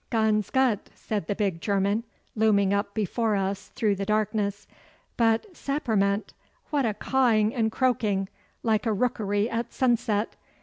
[0.09, 2.03] 'Ganz gut,' said the big German,
[2.35, 4.65] looming up before us through the darkness.
[5.15, 6.33] 'But, sapperment,
[6.71, 8.27] what a cawing and croaking,
[8.63, 10.35] like a rookery at sunset!